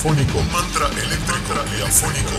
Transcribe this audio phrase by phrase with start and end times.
[0.00, 0.40] Afónico.
[0.50, 2.32] Mantra eléctrico y afónico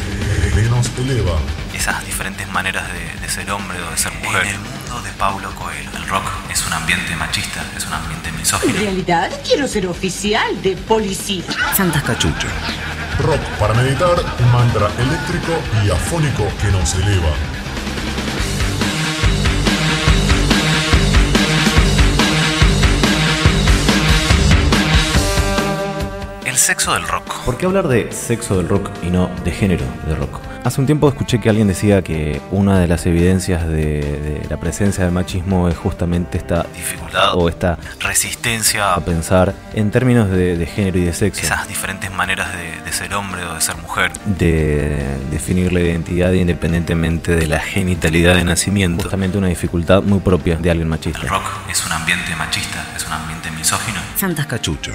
[0.55, 1.37] que nos eleva.
[1.75, 4.47] Esas diferentes maneras de, de ser hombre o de ser mujer.
[4.47, 5.91] En el mundo de Paulo Coelho.
[5.95, 8.73] El rock es un ambiente machista, es un ambiente En misógino.
[8.79, 11.43] realidad quiero ser oficial de policía.
[11.77, 12.47] Santas Cachucho.
[13.19, 14.15] Rock para meditar.
[14.39, 15.53] Un mantra eléctrico
[15.85, 17.29] y afónico que nos eleva.
[26.45, 27.30] El sexo del rock.
[27.45, 30.39] ¿Por qué hablar de sexo del rock y no de género de rock?
[30.63, 33.73] Hace un tiempo escuché que alguien decía que una de las evidencias de,
[34.41, 39.89] de la presencia del machismo es justamente esta Dificultad o esta resistencia a pensar en
[39.89, 43.55] términos de, de género y de sexo, esas diferentes maneras de, de ser hombre o
[43.55, 44.11] de ser mujer.
[44.25, 49.01] de definir la identidad independientemente de la genitalidad de nacimiento.
[49.01, 51.27] Justamente una dificultad muy propia de alguien El machista.
[51.27, 53.99] rock es un ambiente machista, es un ambiente misógino.
[54.15, 54.91] Santas Cachucho.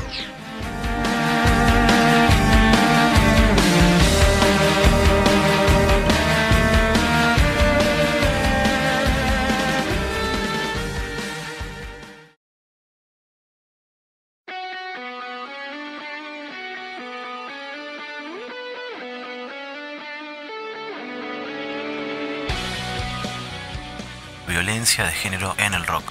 [25.04, 26.04] De género en el rock.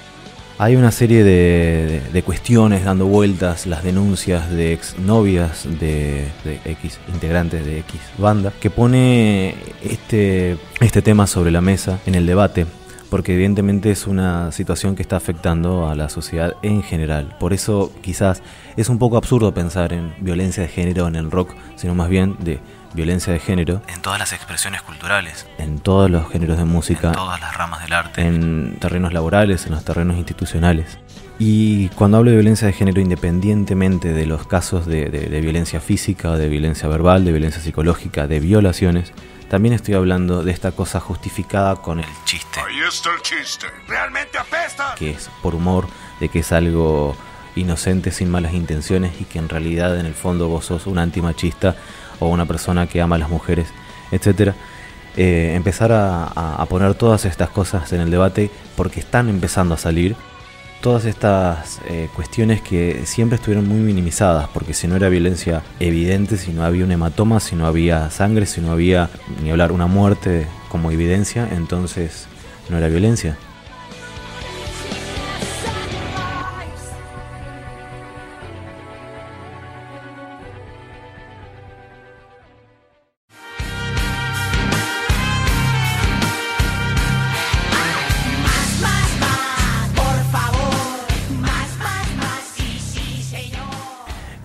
[0.57, 6.61] Hay una serie de, de- de cuestiones dando vueltas, las denuncias de exnovias de, de
[6.65, 12.25] X integrantes de X banda, que pone este, este tema sobre la mesa en el
[12.25, 12.65] debate,
[13.09, 17.35] porque evidentemente es una situación que está afectando a la sociedad en general.
[17.37, 18.41] Por eso quizás
[18.77, 22.37] es un poco absurdo pensar en violencia de género en el rock, sino más bien
[22.39, 22.59] de
[22.95, 27.13] violencia de género En todas las expresiones culturales, en todos los géneros de música, en
[27.13, 28.21] todas las ramas del arte.
[28.21, 30.97] en terrenos laborales, en los terrenos institucionales.
[31.37, 35.81] Y cuando hablo de violencia de género, independientemente de los casos de, de- de violencia
[35.81, 39.11] física, de violencia verbal, de violencia psicológica, de violaciones,
[39.49, 42.59] también estoy hablando de esta cosa justificada con el Chiste.
[42.65, 43.67] Ahí está el chiste.
[43.87, 44.95] Realmente apesta.
[44.97, 45.87] que es por humor,
[46.19, 47.15] de que es algo
[47.55, 51.75] inocente, sin malas intenciones y que en realidad en el fondo vos sos un antimachista
[52.19, 53.67] o una persona que ama a las mujeres,
[54.11, 54.55] etcétera.
[55.17, 60.15] Eh, empezar a, poner todas estas cosas en el debate porque están empezando a salir.
[60.81, 66.37] Todas estas eh, cuestiones que siempre estuvieron muy minimizadas, porque si no era violencia evidente,
[66.37, 69.09] si no había un hematoma, si no había sangre, si no había
[69.41, 72.27] ni hablar una muerte como evidencia, entonces
[72.69, 73.37] no era violencia.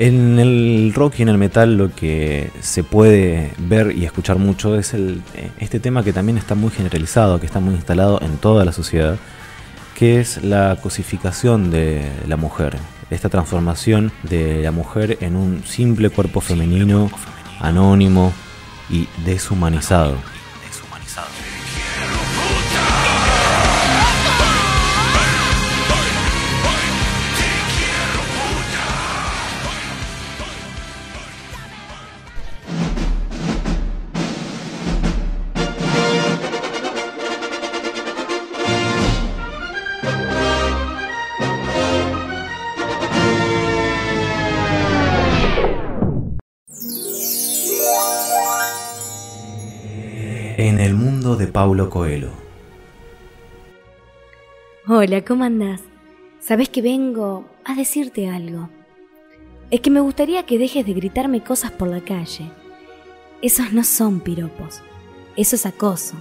[0.03, 4.79] En el rock y en el metal lo que se puede ver y escuchar mucho
[4.79, 8.39] es el, eh, este tema que también está muy generalizado, que está muy instalado en
[8.39, 9.19] toda la sociedad,
[9.95, 12.79] que es la cosificación de la mujer,
[13.11, 17.11] esta transformación de la mujer en un simple cuerpo femenino,
[17.61, 18.33] anónimo
[18.89, 20.13] y deshumanizado.
[20.13, 20.40] Deshumanizado.
[51.61, 52.31] Paulo Coelho.
[54.89, 55.83] Hola, ¿cómo andás?
[56.41, 58.71] Sabes que vengo a decirte algo.
[59.71, 62.51] Es que me gustaría que dejes de gritarme cosas por la calle.
[63.43, 64.81] Esos no son piropos.
[65.37, 66.15] Eso es acoso.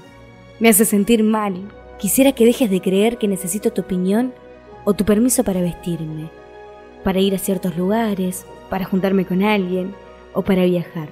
[0.59, 1.71] Me hace sentir mal.
[2.00, 4.33] Quisiera que dejes de creer que necesito tu opinión
[4.83, 6.30] o tu permiso para vestirme,
[7.06, 9.95] para ir a ciertos lugares, para juntarme con alguien
[10.33, 11.07] o para viajar.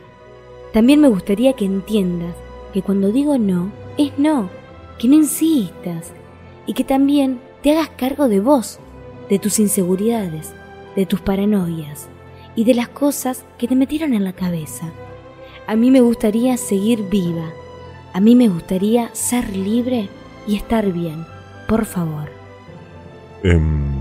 [0.74, 2.36] También me gustaría que entiendas
[2.74, 4.50] que cuando digo no, es no
[4.98, 6.12] que no insistas
[6.66, 8.80] y que también te hagas cargo de vos,
[9.30, 10.54] de tus inseguridades,
[10.96, 12.10] de tus paranoias
[12.56, 14.92] y de las cosas que te metieron en la cabeza.
[15.68, 17.50] A mí me gustaría seguir viva.
[18.14, 20.10] A mí me gustaría ser libre
[20.48, 21.26] y estar bien.
[21.68, 22.30] Por favor.
[23.44, 23.92] Em,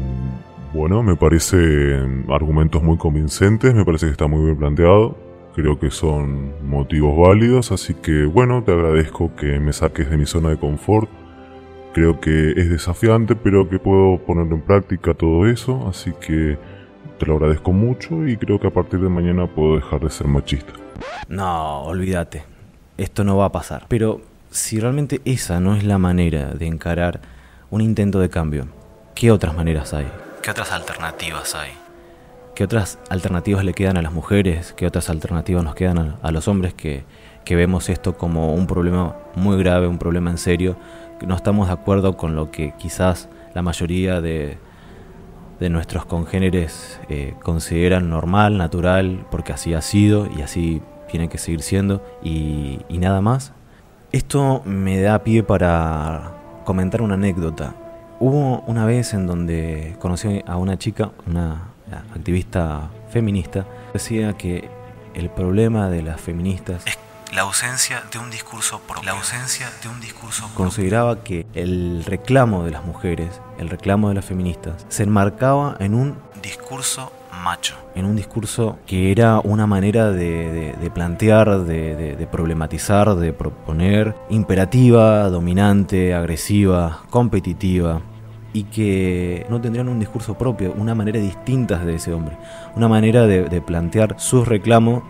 [0.72, 5.25] bueno, me parecen argumentos muy convincentes, me parece que está muy bien planteado.
[5.56, 10.26] Creo que son motivos válidos, así que bueno, te agradezco que me saques de mi
[10.26, 11.08] zona de confort.
[11.94, 16.58] Creo que es desafiante, pero que puedo poner en práctica todo eso, así que
[17.18, 20.26] te lo agradezco mucho y creo que a partir de mañana puedo dejar de ser
[20.26, 20.74] machista.
[21.28, 22.44] No, olvídate.
[22.98, 23.86] Esto no va a pasar.
[23.88, 24.20] Pero
[24.50, 27.22] si realmente esa no es la manera de encarar
[27.70, 28.68] un intento de cambio,
[29.14, 30.06] ¿qué otras maneras hay?
[30.42, 31.85] ¿Qué otras alternativas hay?
[32.56, 34.72] ¿Qué otras alternativas le quedan a las mujeres?
[34.72, 37.04] ¿Qué otras alternativas nos quedan a, los hombres que,
[37.44, 40.74] que vemos esto como un problema muy grave, un problema en serio?
[41.20, 44.56] No estamos de acuerdo con lo que quizás la mayoría de,
[45.60, 50.80] de nuestros congéneres eh, consideran normal, natural, porque así ha sido y así
[51.10, 53.52] tiene que seguir siendo y, y nada más.
[54.12, 56.32] Esto me da pie para
[56.64, 57.74] comentar una anécdota.
[58.18, 61.75] Hubo una vez en donde conocí a una chica, una
[62.14, 64.68] activista feminista, decía que
[65.14, 66.98] el problema de las feministas Es
[67.34, 69.04] la ausencia de un discurso propio.
[69.04, 70.56] La ausencia de un discurso propio.
[70.56, 75.94] consideraba que el reclamo de las mujeres, el reclamo de las feministas, se enmarcaba en
[75.94, 77.12] un discurso
[77.42, 77.74] macho.
[77.94, 84.14] en un discurso que era una manera de, de- de plantear, de problematizar, de proponer,
[84.30, 88.00] imperativa, dominante, agresiva, competitiva,
[88.56, 92.38] y que no tendrían un discurso propio, una manera distinta de ese hombre,
[92.74, 95.02] una manera de, plantear sus reclamos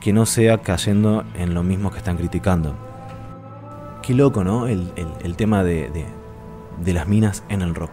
[0.00, 2.76] que no sea cayendo en lo mismo que están criticando.
[4.02, 4.68] Qué loco, ¿no?
[4.68, 4.92] El,
[5.36, 6.06] tema de,
[6.86, 7.90] las minas en el rock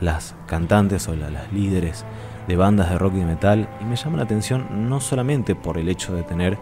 [0.00, 2.04] las cantantes o la- las líderes
[2.46, 5.88] de bandas de rock y metal y me llama la atención no solamente por el
[5.88, 6.56] hecho de tener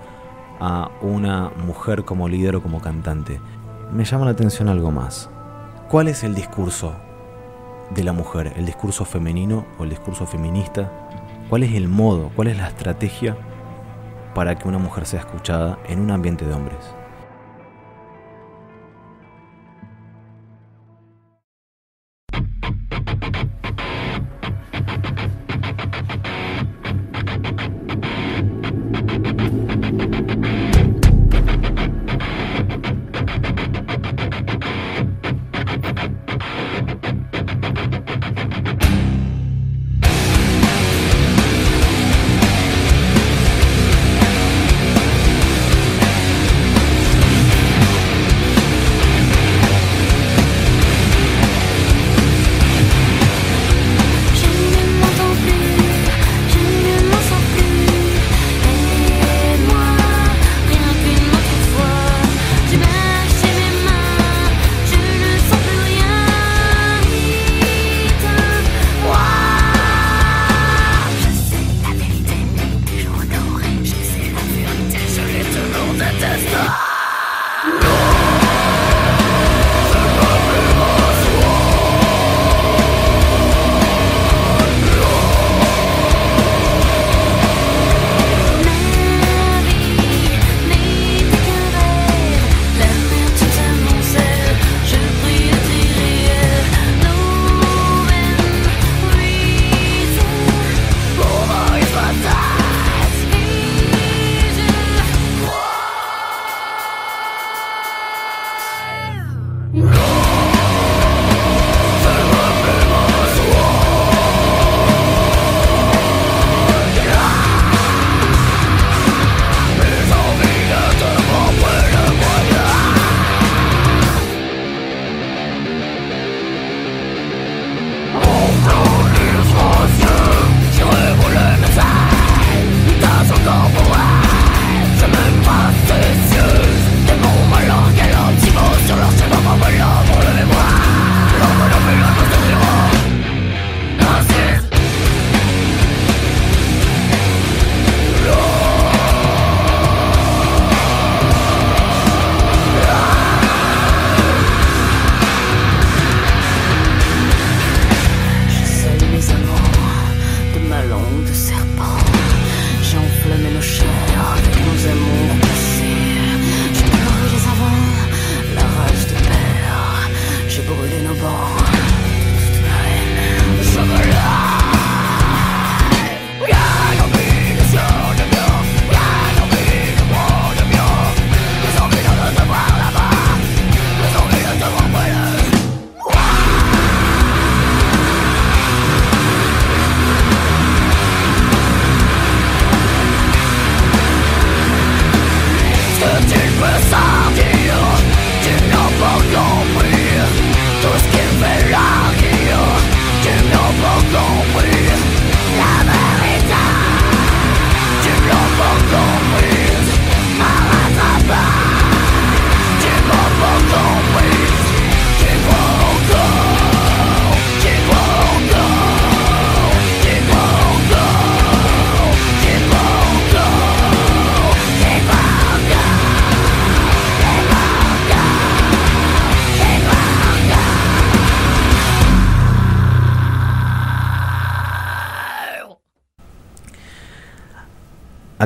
[0.58, 3.40] a una mujer como líder o como cantante,
[3.92, 5.28] me llama la atención algo más.
[5.90, 6.94] ¿Cuál es el discurso
[7.94, 8.52] de la mujer?
[8.56, 10.90] ¿El discurso femenino o el discurso feminista?
[11.48, 13.36] ¿Cuál es el modo, cuál es la estrategia
[14.34, 17.01] para que una mujer sea escuchada en un ambiente de hombres?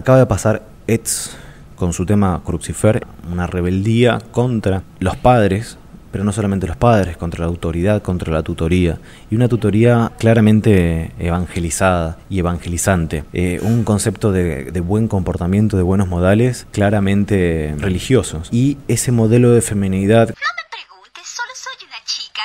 [0.07, 1.37] Acaba de pasar Eds
[1.75, 5.79] con su tema Crucifer, una rebeldía contra los padres,
[6.13, 9.01] pero no solamente los padres, contra la autoridad, contra la tutoría,
[9.33, 15.83] y una tutoría claramente evangelizada y evangelizante, eh, un concepto de, de, buen comportamiento, de
[15.83, 20.29] buenos modales, claramente religiosos, y ese modelo de feminidad...
[20.29, 22.43] No me preguntes, solo soy una chica.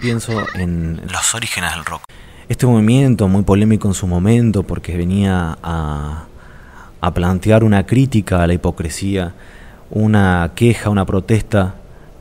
[0.00, 2.02] Pienso en Los orígenes del rock.
[2.48, 6.24] este movimiento muy polémico en su momento porque venía a,
[7.00, 9.34] a plantear una crítica a la hipocresía,
[9.90, 11.74] una queja, una protesta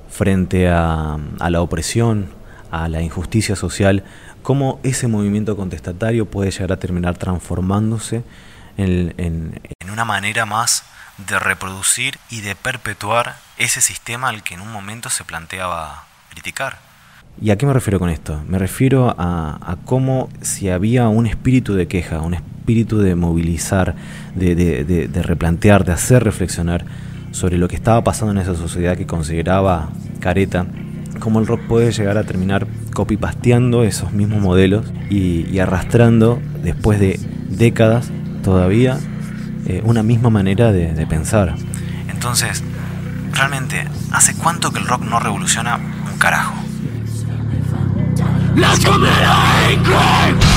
[0.09, 2.29] frente a, a la opresión,
[2.71, 4.03] a la injusticia social,
[4.43, 8.23] cómo ese movimiento contestatario puede llegar a terminar transformándose
[8.77, 10.83] en, en, En una manera más
[11.17, 16.86] de reproducir y de perpetuar ese sistema al que en un momento se planteaba criticar.
[17.39, 18.41] ¿Y a qué me refiero con esto?
[18.47, 23.95] Me refiero a, a cómo si había un espíritu de queja, un espíritu de movilizar,
[24.35, 26.83] de, replantear, de hacer reflexionar
[27.31, 29.89] sobre lo que estaba pasando en esa sociedad que consideraba
[30.19, 30.65] careta,
[31.19, 37.19] cómo el rock puede llegar a terminar copypasteando esos mismos modelos y, arrastrando después de
[37.49, 38.11] décadas
[38.43, 38.99] todavía
[39.67, 41.55] eh, una misma manera de pensar.
[42.09, 42.63] Entonces,
[43.31, 46.66] realmente, ¿hace cuánto que el rock no revoluciona un carajo?
[48.57, 49.35] Let's commit a
[49.69, 50.56] hate crime!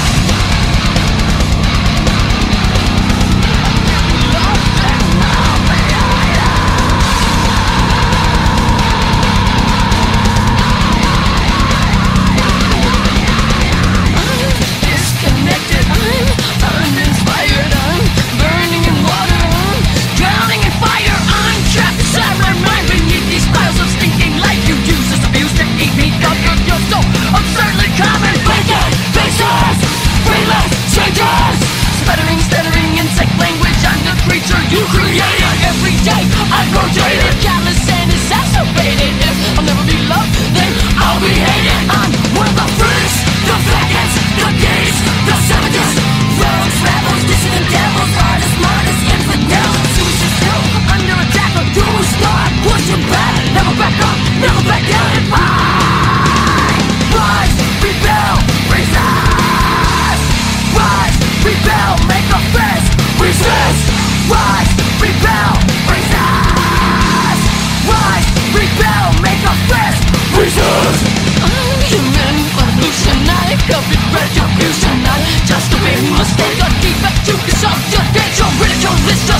[75.51, 76.63] Just a big mistake.
[76.63, 78.95] A defect to subjugate your ridicule.
[79.11, 79.40] It's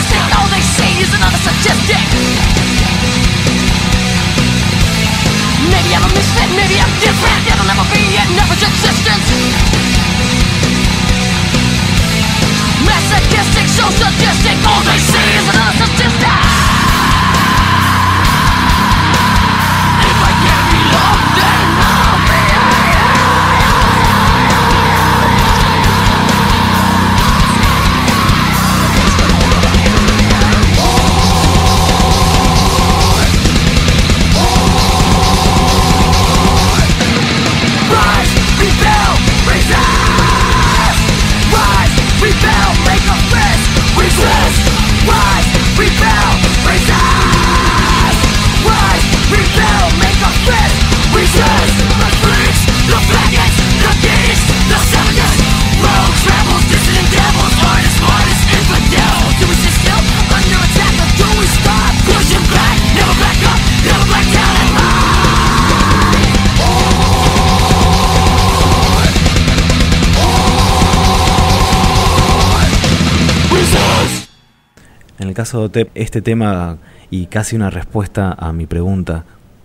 [75.31, 76.77] el caso de Otep, este tema
[77.09, 79.23] y casi una respuesta a mi pregunta,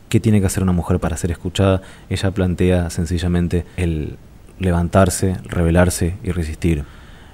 [0.08, 1.82] ¿qué tiene que hacer una mujer para ser escuchada?
[2.08, 4.16] Ella plantea sencillamente el
[4.60, 6.84] levantarse, rebelarse y resistir.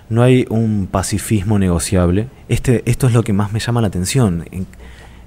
[0.08, 2.26] no hay un pacifismo negociable.
[2.48, 4.44] Este, esto es lo que más me llama la atención.
[4.50, 4.66] En,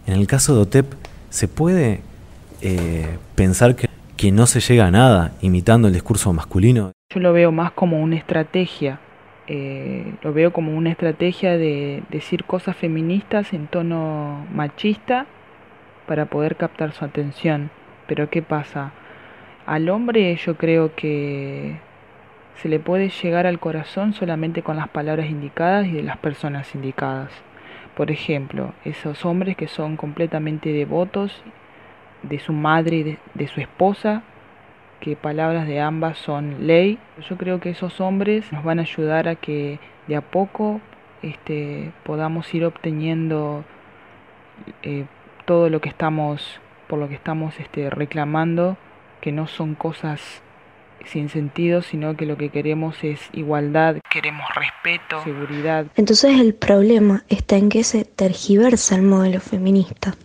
[0.07, 0.93] el caso de OTEP,
[1.29, 2.01] ¿se puede
[2.61, 6.91] eh, pensar que, que no se llega a nada imitando el discurso masculino?
[7.13, 8.99] Yo lo veo más como una estrategia.
[9.47, 15.27] Eh, lo veo como una estrategia de decir cosas feministas en tono machista
[16.07, 17.69] para poder captar su atención.
[18.07, 18.91] Pero ¿qué pasa?
[19.65, 21.77] Al hombre yo creo que
[22.55, 26.73] se le puede llegar al corazón solamente con las palabras indicadas y de las personas
[26.75, 27.31] indicadas.
[27.95, 31.43] Por ejemplo, esos hombres que son completamente devotos
[32.23, 34.23] de su madre y de, su esposa,
[35.05, 36.97] que palabras de ambas son ley.
[37.29, 40.81] Yo creo que esos hombres nos van a ayudar a que de a poco
[41.21, 43.63] este, podamos ir obteniendo
[44.81, 45.05] eh,
[45.45, 48.77] todo lo que estamos, por lo que estamos este, reclamando,
[49.21, 50.41] que no son cosas
[51.05, 55.85] sin sentido, sino que lo que queremos es igualdad, queremos respeto, seguridad.
[55.97, 60.15] Entonces el problema está en que se tergiversa el modelo feminista.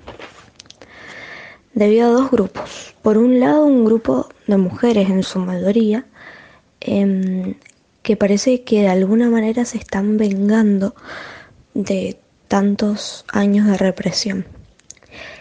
[1.74, 2.94] Debido a dos grupos.
[3.02, 6.06] Por un lado, un grupo de mujeres en su mayoría,
[6.80, 7.54] em,
[8.02, 10.94] que parece que de alguna manera se están vengando
[11.74, 14.46] de tantos años de represión.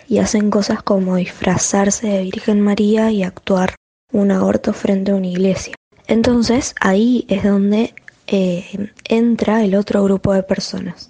[0.08, 3.76] Y hacen cosas como disfrazarse de Virgen María y actuar
[4.12, 5.76] un aborto frente a una iglesia.
[6.08, 7.94] Entonces ahí es donde
[8.28, 11.10] eh, entra el otro grupo de personas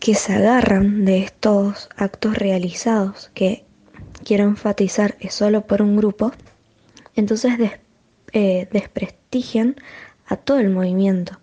[0.00, 3.64] que se agarran de estos actos realizados que
[4.28, 6.32] quiero enfatizar es solo por un grupo,
[7.16, 7.54] entonces
[8.32, 9.76] eh, desprestigian
[10.26, 11.38] a todo el movimiento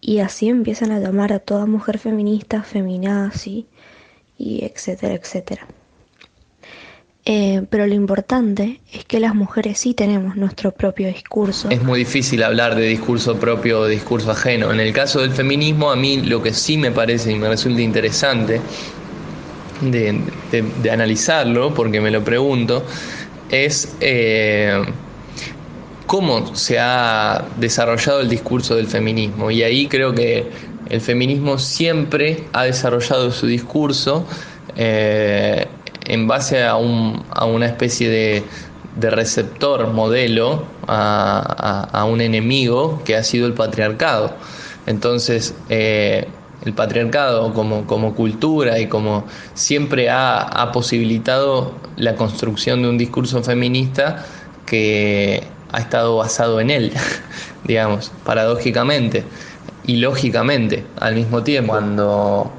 [0.00, 3.68] y así empiezan a llamar a toda mujer feminista, feminazi
[4.36, 5.68] y etcétera, etcétera.
[7.26, 11.70] Eh, pero lo importante es que las mujeres sí tenemos nuestro propio discurso.
[11.70, 14.72] Es muy difícil hablar de discurso propio o discurso ajeno.
[14.72, 17.80] En el caso del feminismo, a mí lo que sí me parece y me resulta
[17.80, 18.60] interesante
[19.80, 22.84] de, analizarlo, porque me lo pregunto,
[23.50, 24.82] es eh,
[26.06, 29.50] cómo se ha desarrollado el discurso del feminismo.
[29.50, 30.46] Y ahí creo que
[30.90, 34.26] el feminismo siempre ha desarrollado su discurso.
[34.76, 35.66] Eh,
[36.06, 38.44] en base a, un, a una especie de,
[39.10, 44.34] receptor modelo a, un enemigo que ha sido el patriarcado.
[44.86, 46.28] Entonces, eh,
[46.64, 49.24] el patriarcado como, como, cultura y como
[49.54, 54.24] siempre ha, ha, posibilitado la construcción de un discurso feminista
[54.66, 56.92] que ha estado basado en él,
[57.64, 59.24] digamos, paradójicamente
[59.86, 61.72] y lógicamente al mismo tiempo.
[61.72, 62.50] Cuando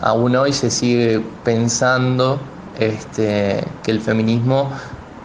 [0.00, 2.40] aún hoy se sigue pensando
[2.78, 4.70] este, que el feminismo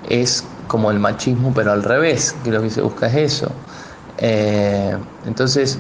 [0.10, 3.52] es como el machismo, pero al revés, que lo que se busca es eso.
[4.18, 5.80] Eh, entonces,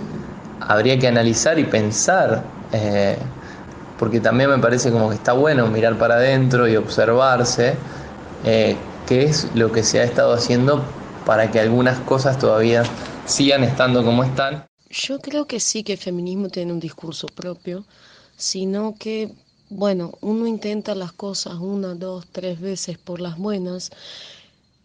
[0.67, 3.17] habría que analizar y pensar, eh,
[3.99, 7.76] porque también me parece como que está bueno mirar para adentro y observarse
[8.45, 8.76] eh,
[9.08, 10.84] qué es lo que se ha estado haciendo
[11.26, 12.84] para que algunas cosas todavía
[13.26, 14.65] sigan estando como están.
[14.89, 17.84] Yo creo que sí que el feminismo tiene un discurso propio,
[18.38, 19.32] sino que
[19.76, 23.91] bueno, uno intenta las cosas una, dos, tres veces por las buenas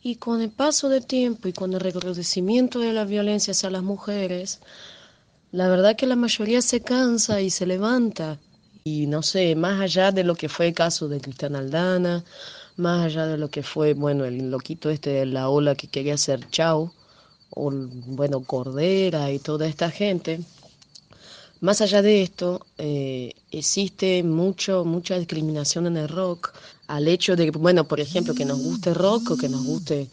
[0.03, 3.83] y con el paso del tiempo y con el recrudecimiento de la violencia hacia las
[3.83, 4.61] mujeres,
[5.53, 8.39] la verdad que la mayoría se cansa y se levanta.
[8.85, 12.25] Y no sé, más allá de lo que fue el caso de Cristian Aldana,
[12.77, 16.17] más allá de lo que fue, bueno, el loquito este de la ola que quería
[16.17, 16.93] ser chau,
[17.51, 20.41] o bueno, Cordera y toda esta gente,
[21.61, 26.53] más allá de esto, eh, existe mucho, mucha discriminación en el rock
[26.87, 30.09] al hecho de, bueno, por ejemplo, que nos guste rock o que nos guste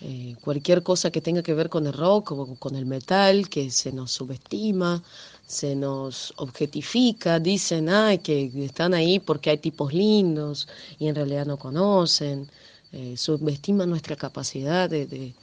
[0.00, 3.70] eh, cualquier cosa que tenga que ver con el rock o con el metal, que
[3.70, 5.02] se nos subestima,
[5.46, 11.46] se nos objetifica, dicen, ay, que están ahí porque hay tipos lindos y en realidad
[11.46, 12.48] no conocen,
[12.92, 15.34] eh, subestiman nuestra capacidad de, de,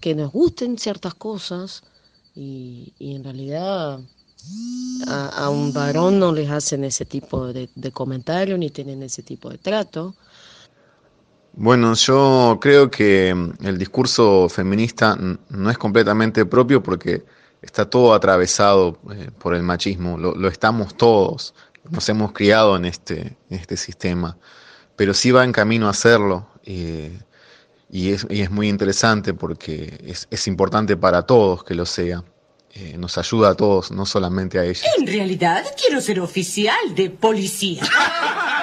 [0.00, 1.82] que nos gusten ciertas cosas
[2.34, 4.00] y, y en realidad
[5.06, 9.48] a, un varón no les hacen ese tipo de, de comentario ni tienen ese tipo
[9.50, 10.14] de trato.
[11.52, 15.16] Bueno, yo creo que mm, el discurso feminista
[15.48, 17.24] no es completamente propio porque
[17.62, 21.54] está todo atravesado eh, por el machismo, lo, estamos todos,
[21.88, 24.38] nos hemos criado en este, este sistema,
[24.96, 27.18] pero sí va en camino a hacerlo eh,
[27.90, 32.22] y, es, y, es, muy interesante porque es, es importante para todos que lo sea.
[32.72, 34.86] Eh, nos ayuda a todos, no solamente a ella.
[34.96, 37.82] En realidad quiero ser oficial de policía.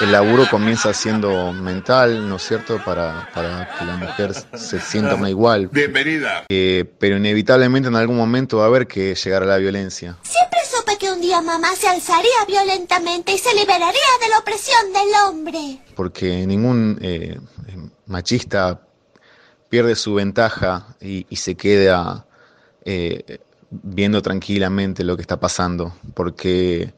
[0.00, 5.16] el laburo comienza siendo mental, ¿no es cierto?, para, para que la mujer se sienta
[5.16, 5.68] más igual.
[5.68, 6.44] Bienvenida.
[6.48, 10.16] Eh, pero inevitablemente en algún momento va a haber que llegar a la violencia.
[10.22, 13.90] Siempre supe que un día mamá se alzaría violentamente y se liberaría
[14.22, 15.80] de la opresión del hombre.
[15.94, 17.38] Porque ningún eh,
[18.06, 18.80] machista
[19.68, 22.26] pierde su ventaja y, y se queda
[22.84, 26.94] eh, viendo tranquilamente lo que está pasando, porque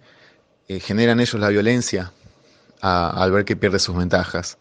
[0.68, 2.12] eh, generan ellos la violencia
[2.82, 4.58] al ver que pierde sus ventajas.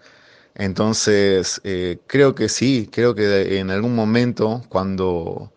[0.56, 5.52] Entonces, eh, creo que sí, creo que en algún momento, cuando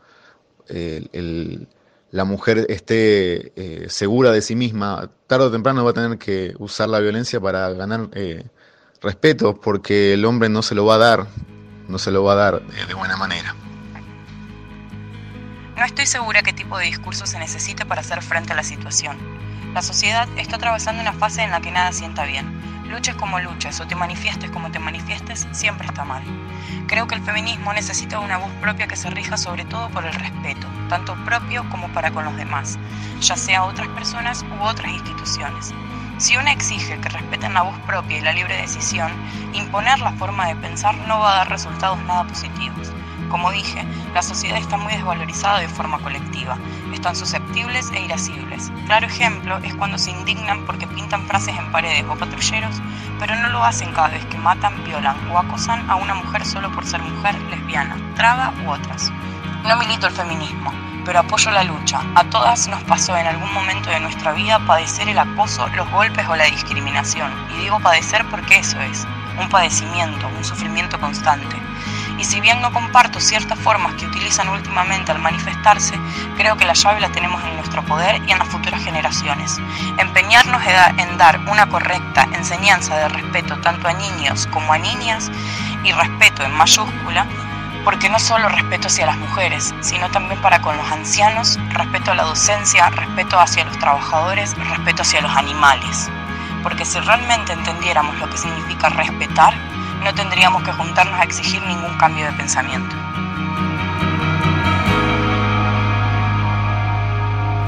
[0.68, 1.68] el-
[2.10, 6.54] la mujer esté eh, segura de sí misma, tarde o temprano va a tener que
[6.58, 8.44] usar la violencia para ganar eh,
[9.00, 11.26] respeto, porque el hombre no se lo va a dar,
[11.88, 13.56] no se lo va a dar de- buena manera.
[15.76, 19.16] No estoy segura qué tipo de discurso se necesite para hacer frente a la situación.
[19.74, 22.46] La sociedad está atravesando una fase en la que nada sienta bien.
[22.90, 26.22] Luches como luches o te manifiestes como te manifiestes, siempre está mal.
[26.88, 30.12] Creo que el feminismo necesita una voz propia que se rija sobre todo por el
[30.12, 32.78] respeto, tanto propio como para con los demás,
[33.22, 35.72] ya sea otras personas u otras instituciones.
[36.18, 39.10] Si una exige que respeten la voz propia y la libre decisión,
[39.54, 42.92] imponer la forma de pensar no va a dar resultados nada positivos.
[43.32, 46.58] Como dije, la sociedad está muy desvalorizada de forma colectiva.
[46.92, 48.70] Están susceptibles e irascibles.
[48.84, 52.76] Claro ejemplo es cuando se indignan porque pintan frases en paredes o patrulleros,
[53.18, 56.70] pero no lo hacen cada vez que matan, violan o acosan a una mujer solo
[56.72, 59.10] por ser mujer, lesbiana, traga u otras.
[59.64, 60.70] No milito el feminismo,
[61.06, 62.02] pero apoyo la lucha.
[62.14, 66.28] A todas nos pasó en algún momento de nuestra vida padecer el acoso, los golpes
[66.28, 67.32] o la discriminación.
[67.54, 69.06] Y digo padecer porque eso es,
[69.40, 71.71] un padecimiento, un sufrimiento constante.
[72.18, 75.98] Y si bien no comparto ciertas formas que utilizan últimamente al manifestarse,
[76.36, 79.58] creo que la llave la tenemos en nuestro poder y en las futuras generaciones.
[79.98, 80.62] Empeñarnos
[80.98, 85.30] en dar- una correcta enseñanza de respeto tanto a niños como a niñas
[85.84, 87.26] y respeto en mayúscula,
[87.84, 92.14] porque no solo respeto hacia las mujeres, sino también para con los ancianos, respeto a
[92.14, 96.08] la docencia, respeto hacia los trabajadores, respeto hacia los animales.
[96.62, 99.52] Porque si realmente entendiéramos lo que significa respetar,
[100.02, 102.94] no tendríamos que juntarnos a exigir ningún cambio de pensamiento.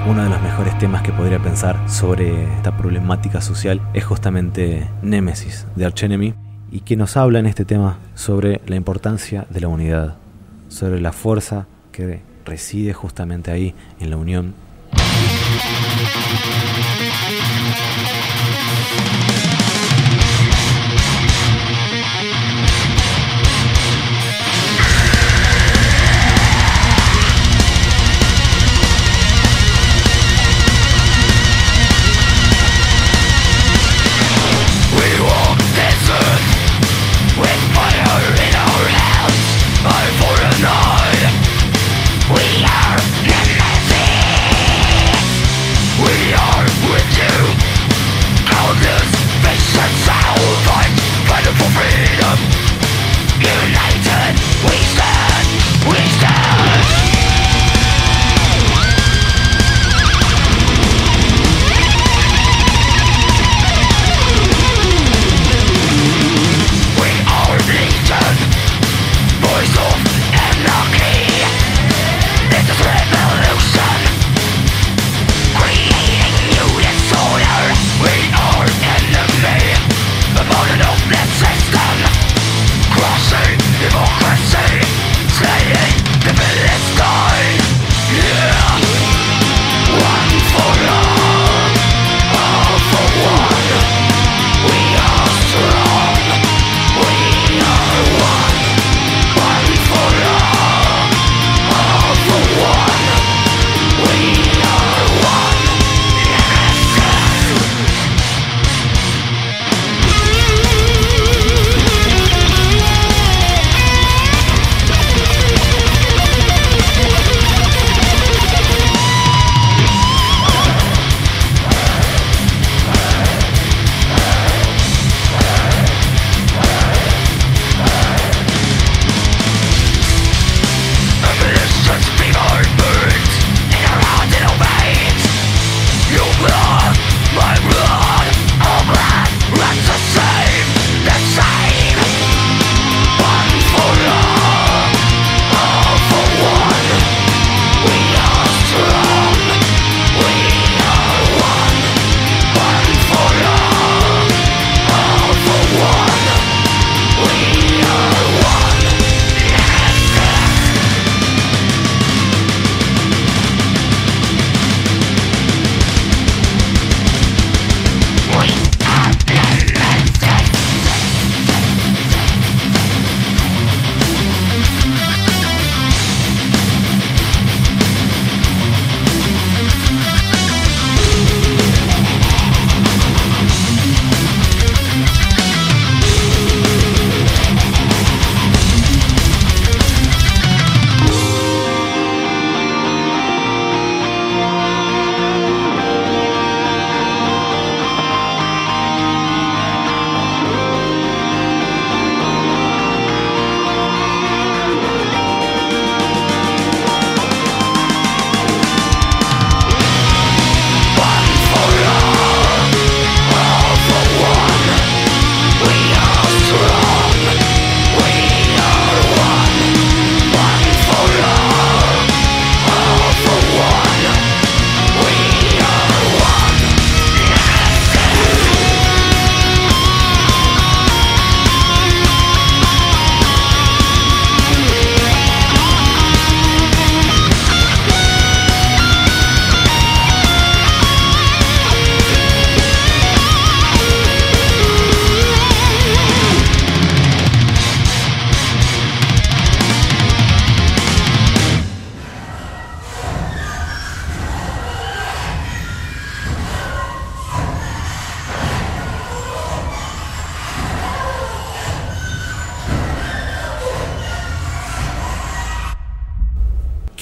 [0.07, 5.67] Uno de los mejores temas que podría pensar sobre esta problemática social es justamente Némesis
[5.77, 6.35] de Arch Enemy
[6.71, 10.17] y que nos habla en este tema sobre la importancia de la unidad,
[10.69, 14.55] sobre la fuerza que reside justamente ahí en la unión.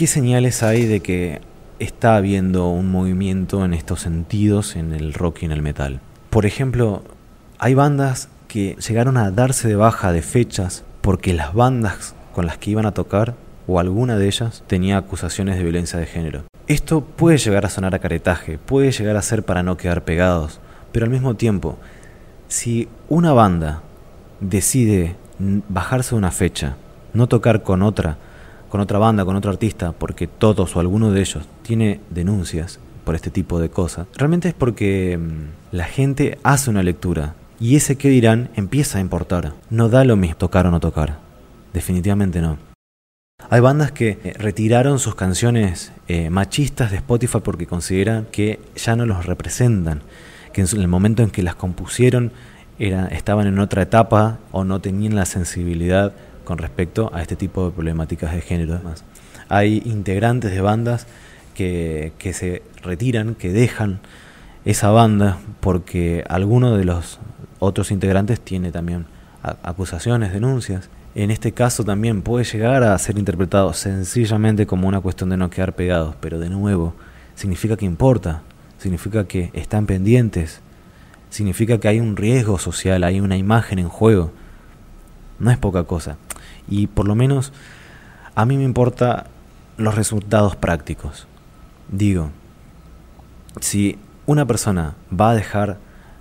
[0.03, 1.41] ¿Qué señales hay de que
[1.79, 6.01] está habiendo un movimiento en estos sentidos en el rock y en el metal?
[6.29, 7.05] Por ejemplo,
[7.61, 12.59] hay bandas que llegaron a darse de baja de fechas porque las bandas con las
[12.59, 13.37] que iban a tocar
[13.69, 16.43] o alguna de ellas tenía acusaciones de violencia de género.
[16.67, 20.59] Esto puede llegar a sonar a caretaje, puede llegar a ser para no quedar pegados,
[20.91, 21.79] pero al mismo tiempo,
[22.49, 23.83] si una banda
[24.41, 26.75] decide bajarse una fecha,
[27.15, 28.19] no tocar con otra,
[28.72, 33.14] con otra banda, con otro artista, porque todos o alguno de ellos tiene denuncias por
[33.14, 37.96] este tipo de cosas, realmente es porque mm, la gente hace una lectura y ese
[37.96, 39.52] que dirán empieza a importar.
[39.68, 41.18] No da lo mismo tocar o no tocar.
[41.74, 42.56] Definitivamente no.
[43.50, 48.96] Hay bandas que eh, retiraron sus canciones eh, machistas de Spotify porque consideran que ya
[48.96, 50.00] no los representan,
[50.54, 52.32] que en el momento en que las compusieron
[52.78, 57.66] era, estaban en otra etapa o no tenían la sensibilidad con respecto a este tipo
[57.66, 58.74] de problemáticas de género.
[58.74, 59.05] Además,
[59.48, 61.07] hay integrantes de bandas
[61.55, 64.00] que, que se retiran, que dejan
[64.64, 67.18] esa banda porque alguno de los
[67.59, 69.07] otros integrantes tiene también
[69.42, 75.28] acusaciones, denuncias en este caso también puede llegar a ser interpretado sencillamente como una cuestión
[75.28, 76.94] de no quedar pegados, pero de nuevo,
[77.35, 78.42] significa que importa,
[78.78, 80.61] significa que están pendientes,
[81.28, 84.33] significa que hay un riesgo social, hay una imagen en juego.
[85.38, 86.16] No es poca cosa.
[86.72, 87.52] Y por lo menos
[88.35, 89.26] a mí me importa
[89.76, 91.26] los resultados prácticos.
[91.90, 92.30] Digo,
[93.61, 95.76] si una persona va a dejar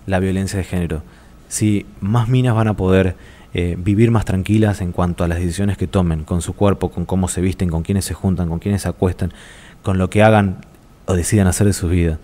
[0.06, 1.04] la violencia de género,
[1.48, 3.16] si más minas van a poder
[3.54, 7.06] eh, vivir más tranquilas en cuanto a las decisiones que tomen con su cuerpo, con
[7.06, 9.32] cómo se visten, con quiénes se juntan, con quiénes se acuestan,
[9.84, 10.66] con lo que hagan
[11.06, 12.20] o decidan hacer de su vida.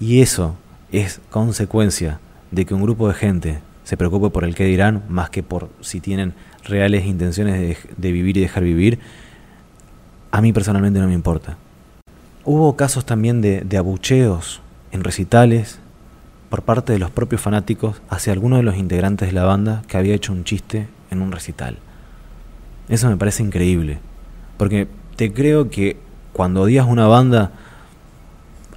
[0.00, 0.56] Y eso
[0.90, 2.18] es consecuencia
[2.50, 5.68] de que un grupo de gente se preocupe por el que dirán más que por
[5.82, 6.32] si tienen
[6.64, 8.98] reales intenciones de, vivir y dejar vivir,
[10.30, 11.56] a mí personalmente no me importa.
[12.44, 14.60] Hubo casos también de, de abucheos
[14.92, 15.80] en recitales
[16.50, 19.96] por parte de los propios fanáticos hacia alguno de los integrantes de la banda que
[19.96, 21.78] había hecho un chiste en un recital.
[22.88, 23.98] Eso me parece increíble,
[24.56, 25.98] porque te creo que
[26.32, 27.52] cuando odias una banda,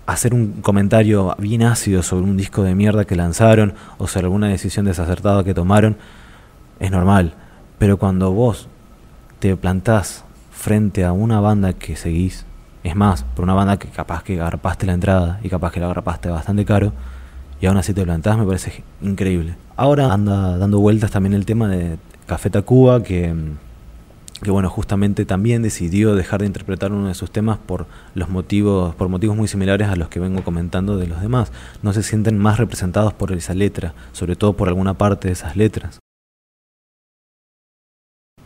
[0.05, 4.47] hacer un comentario bien ácido sobre un disco de mierda que lanzaron o sobre alguna
[4.47, 5.97] decisión desacertada que tomaron,
[6.79, 7.35] es normal.
[7.81, 8.67] Pero cuando vos
[9.39, 12.45] te plantás frente a una banda que seguís,
[12.83, 15.87] es más, por una banda que capaz que agarpaste la entrada y capaz que la
[15.87, 16.93] agarpaste bastante caro,
[17.59, 19.55] y aún así te plantás, me parece increíble.
[19.77, 23.33] Ahora anda dando vueltas también el tema de Café Tacuba, que,
[24.43, 28.93] que bueno, justamente también decidió dejar de interpretar uno de sus temas por los motivos,
[28.93, 31.51] por motivos muy similares a los que vengo comentando de los demás.
[31.81, 35.55] No se sienten más representados por esa letra, sobre todo por alguna parte de esas
[35.55, 35.99] letras.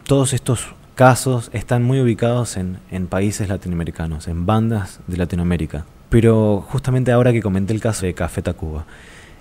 [0.07, 5.87] Todos estos casos están muy ubicados en, países latinoamericanos, en bandas de Latinoamérica.
[6.09, 8.85] Pero justamente ahora que comenté el caso de Café Tacuba,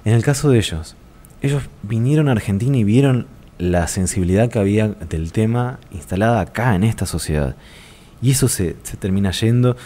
[0.07, 0.96] en el caso de ellos,
[1.42, 3.27] ellos vinieron a Argentina y vieron
[3.59, 7.57] la sensibilidad que había del tema instalada acá en esta sociedad.
[8.22, 9.77] Y eso se, se termina yendo,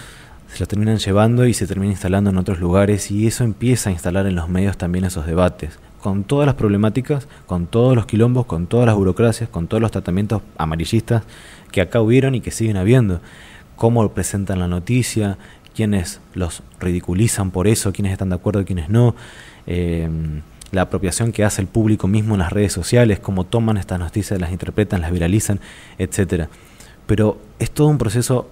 [0.47, 3.93] se lo terminan llevando y se termina instalando en otros lugares y eso empieza a
[3.93, 8.47] instalar en los medios también esos debates, con todas las problemáticas, con todos los quilombos,
[8.47, 11.23] con todas las burocracias, con todos los tratamientos amarillistas
[11.73, 13.21] que acá hubieron y que siguen habiendo.
[13.77, 15.39] Cómo presentan la noticia,
[15.75, 19.15] quienes los ridiculizan por eso, quienes están de acuerdo y no,
[19.67, 20.09] eh,
[20.73, 24.41] la apropiación que hace el público mismo en las redes sociales, cómo toman estas noticias,
[24.41, 25.61] las interpretan, las viralizan,
[25.99, 26.49] etc.
[27.07, 28.49] Pero es todo un proceso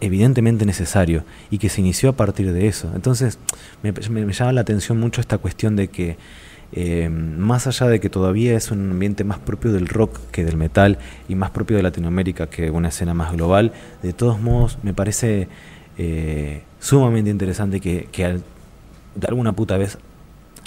[0.00, 2.90] evidentemente necesario y que se inició a partir de eso.
[2.94, 3.38] Entonces
[3.82, 3.92] me,
[4.32, 6.16] llama la atención mucho esta cuestión de que
[6.76, 10.56] eh, más allá de que todavía es un ambiente más propio del rock que del
[10.56, 14.92] metal y más propio de Latinoamérica que una escena más global, de todos modos me
[14.92, 15.46] parece
[15.98, 19.98] eh, sumamente interesante que, de alguna puta vez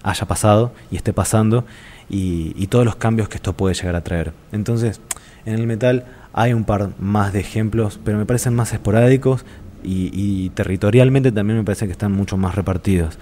[0.02, 1.66] haya pasado y esté pasando
[2.10, 4.32] y, todos los cambios que esto puede llegar a traer.
[4.54, 5.02] Entonces,
[5.46, 9.44] en el metal hay un par más de ejemplos, pero me parecen más esporádicos
[9.84, 13.20] y, territorialmente también me parece que están mucho más repartidos.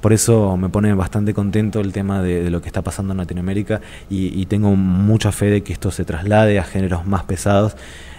[0.00, 3.80] Por eso me pone bastante contento el tema de, lo que está pasando en Latinoamérica
[4.08, 7.76] y, y tengo mucha fe de que esto se traslade a géneros más pesados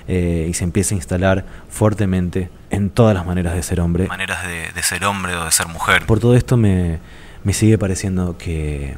[0.09, 4.07] eh, y se empieza a instalar fuertemente en todas las maneras de ser hombre.
[4.07, 6.05] Maneras de, ser hombre o de ser mujer.
[6.05, 6.99] Por todo esto me,
[7.43, 8.95] me sigue pareciendo que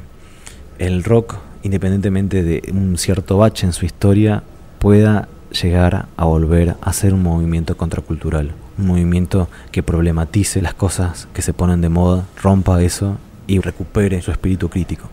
[0.78, 4.44] el rock, independientemente de un cierto bache en su historia,
[4.78, 11.28] pueda llegar a volver a ser un movimiento contracultural, un movimiento que problematice las cosas
[11.32, 15.08] que se ponen de moda, rompa eso y recupere su espíritu crítico.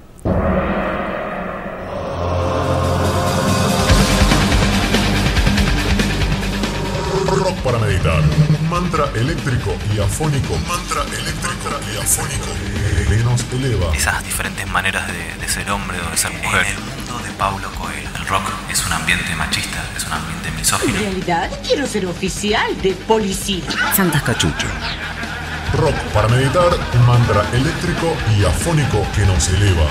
[7.63, 8.21] para meditar.
[8.21, 10.58] un mantra eléctrico y afónico.
[10.67, 12.47] Mantra eléctrico y afónico
[13.10, 13.95] que nos eleva.
[13.95, 16.65] Esas diferentes maneras de, de ser hombre o de ser mujer
[17.23, 18.10] de Paulo Coelho.
[18.15, 20.97] El rock es un ambiente machista, es un ambiente misógino.
[20.97, 23.63] En realidad quiero ser oficial de policía.
[23.95, 24.67] Santas Cachucha.
[25.77, 29.88] Rock para meditar, un mantra eléctrico y afónico que nos eleva.